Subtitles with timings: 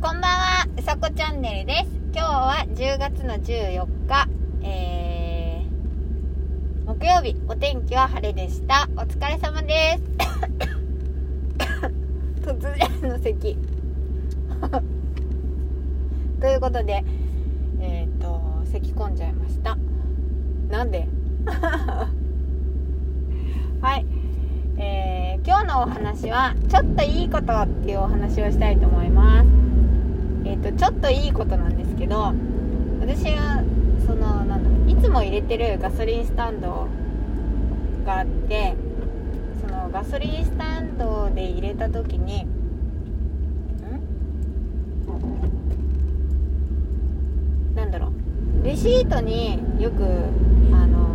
[0.00, 1.86] こんばんは、うさこチャンネルです。
[2.14, 4.28] 今日は10月の14日、
[4.62, 8.88] えー、木曜日、お天気は晴れでした。
[8.96, 10.04] お疲れ様です。
[12.46, 12.78] 突然
[13.10, 13.58] の咳。
[16.40, 17.04] ということで、
[17.80, 19.76] えっ、と、咳込んじゃいました。
[20.70, 21.08] なんで？
[23.82, 24.06] はい。
[24.78, 29.67] えー今日のお話はちょっといいことっていうお話をしたいと思います
[30.48, 32.32] えっ、とちょっといいことなんですけど
[33.00, 33.62] 私は
[34.06, 36.88] そのなんだいつも入れてるガソリンスタンド
[38.06, 38.74] があって
[39.60, 42.48] そのガソリンスタンドで入れた時にん？
[47.76, 48.64] なんだろう。
[48.64, 50.02] レシートによく
[50.72, 51.08] あの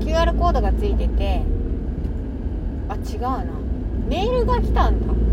[0.00, 1.42] QR コードがついてて
[2.90, 3.46] あ違うな。
[4.06, 5.27] メールが来たんだ。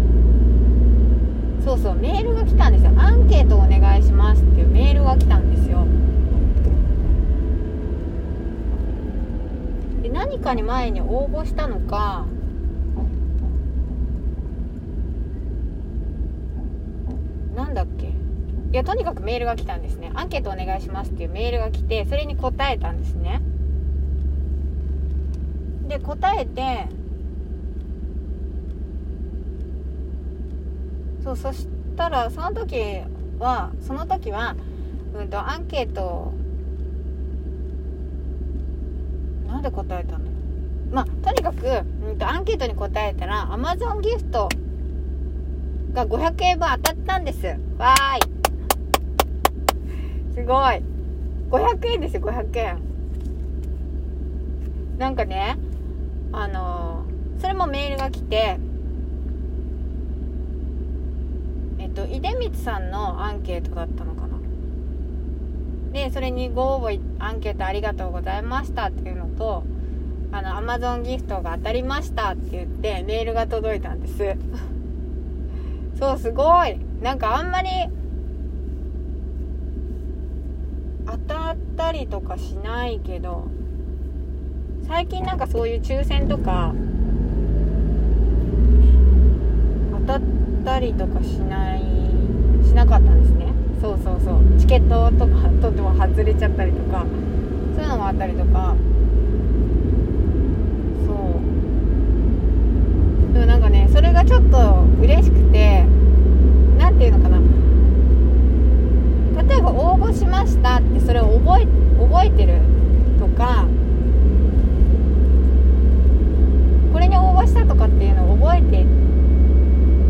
[1.65, 2.91] そうそうメールが来たんですよ。
[2.95, 5.87] アンケートお願いしますっていうメールが来たんですよ。
[10.03, 12.27] で何かに前に応募したのか
[17.55, 18.09] なんだっけ？
[18.09, 18.11] い
[18.71, 20.11] やとにかくメールが来たんですね。
[20.13, 23.41] アンケートお願いしますっていうメールが来てそれに答えたんですね。
[25.87, 26.87] で答えて
[31.25, 33.01] そうそしたらその時
[33.39, 34.55] はその時は、
[35.13, 36.31] うん、とアンケート
[39.47, 40.31] なんで答えたの？
[40.91, 41.65] まあとにかく、
[42.07, 44.47] うん、とアンケートに答えたら Amazon ギフト
[45.93, 47.47] が500円分当たったんです。
[47.77, 48.21] わーい。
[50.35, 50.81] すごい。
[51.49, 52.79] 500円ですよ500円
[54.97, 55.57] なんかね
[56.31, 58.57] あのーそれもメールが来て
[61.77, 64.39] えっと出光さんのアンケートだったのかな。
[65.91, 69.63] でそれにご応募アンケートありがとうございましたっていうのと
[70.31, 74.35] あの Amazon ギフトが当たりましたって言ってメールが届いたんです。
[75.99, 76.79] そうすごい。
[77.03, 77.69] なんかあんまり
[81.05, 83.47] 当たったりとかしないけど
[84.87, 86.73] 最近なんかそういう抽選とか
[90.07, 90.21] 当たっ
[90.65, 91.94] たりとかしない
[92.75, 93.47] なかったんですね。
[93.81, 94.59] そうそうそう。
[94.59, 97.05] チケットとかとっても外れちゃったりとか
[97.75, 98.75] そういうのもあったりとか。
[101.05, 101.13] そ
[103.31, 103.33] う。
[103.33, 105.85] でもなんかねそれがちょっと嬉しくて
[106.77, 107.39] 何ていうのかな。
[109.47, 111.67] 例えば応募しましたってそれを覚え
[111.99, 112.59] 覚えてる
[113.19, 113.65] とか
[116.91, 118.85] これに応募したとかっていうのを覚えて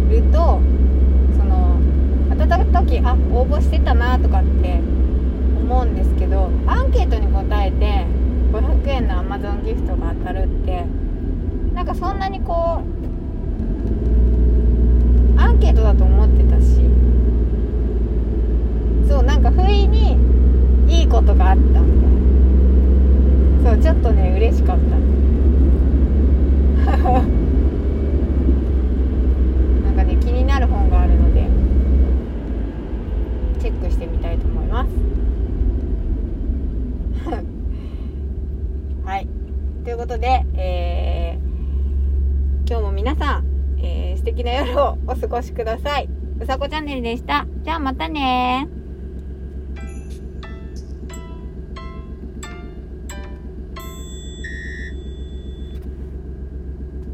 [0.09, 0.61] ると
[1.37, 1.79] その
[2.29, 4.79] 当たった時あ応募してたなとかって
[5.59, 8.05] 思うんですけどアンケートに答えて
[8.53, 10.85] 500円の Amazon ギフトが当たるって
[11.73, 12.85] なんかそんなにこう
[15.39, 16.79] アンケートだと思ってたし
[19.09, 20.15] そうなんか不意に
[20.87, 21.85] いいことがあったみたいな。
[23.71, 24.97] そうちょっとね嬉しかったな
[29.91, 31.47] んかね気になる本があるので
[33.59, 34.89] チェックしてみたいと思います
[39.03, 39.27] はい
[39.83, 41.45] ということで、えー
[42.67, 43.45] 今日も皆さん、
[43.79, 46.09] えー素敵な夜をお過ごしください。
[46.39, 47.47] うさこチャンネルでした。
[47.63, 48.67] じゃあまたね